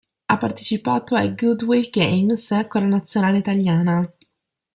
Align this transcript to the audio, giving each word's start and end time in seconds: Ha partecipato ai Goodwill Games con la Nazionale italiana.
Ha 0.25 0.35
partecipato 0.39 1.13
ai 1.13 1.35
Goodwill 1.35 1.87
Games 1.91 2.65
con 2.67 2.81
la 2.81 2.87
Nazionale 2.87 3.37
italiana. 3.37 4.01